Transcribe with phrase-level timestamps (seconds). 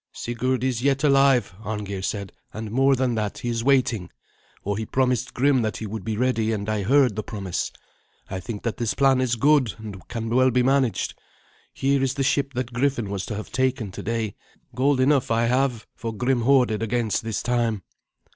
[0.13, 4.09] "Sigurd is yet alive," Arngeir said; "and more than that, he is waiting.
[4.63, 7.71] For he promised Grim that he would be ready, and I heard the promise.
[8.27, 11.13] I think that this plan is good, and can well be managed.
[11.71, 14.55] Here is the ship that Griffin was to have taken today, and he is not
[14.63, 14.75] here.
[14.75, 17.83] Gold enough I have, for Grim hoarded against this time."